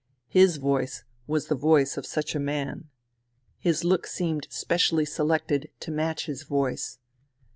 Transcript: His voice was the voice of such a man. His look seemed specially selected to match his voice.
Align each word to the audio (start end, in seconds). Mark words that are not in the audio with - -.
His 0.29 0.57
voice 0.57 1.03
was 1.27 1.45
the 1.45 1.53
voice 1.53 1.95
of 1.95 2.07
such 2.07 2.33
a 2.33 2.39
man. 2.39 2.89
His 3.59 3.83
look 3.83 4.07
seemed 4.07 4.47
specially 4.49 5.05
selected 5.05 5.69
to 5.81 5.91
match 5.91 6.25
his 6.25 6.41
voice. 6.41 6.97